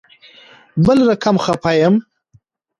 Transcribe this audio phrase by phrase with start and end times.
[0.85, 1.95] بل رقم خفه یم